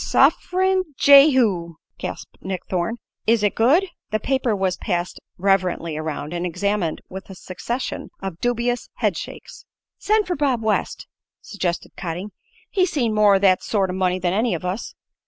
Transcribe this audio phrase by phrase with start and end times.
[0.03, 2.97] "Suff'rin' Jehu!" gasped Nick Thorne.
[3.27, 8.39] "Is it good?" The paper was passed reverently around, and examined with a succession of
[8.39, 9.63] dubious head shakes.
[9.99, 11.05] "Send for Bob West,"
[11.39, 12.31] suggested Cotting.
[12.71, 14.95] "He's seen more o' that sort o' money than any of us."